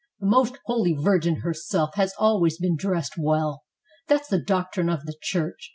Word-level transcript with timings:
the 0.19 0.25
most 0.25 0.57
holy 0.65 0.93
Virgin 0.93 1.41
herself 1.41 1.91
has 1.93 2.11
always 2.17 2.57
been 2.57 2.75
dressed 2.75 3.19
well; 3.19 3.61
that's 4.07 4.29
the 4.29 4.41
doctrine 4.43 4.89
of 4.89 5.05
the 5.05 5.13
Church 5.21 5.69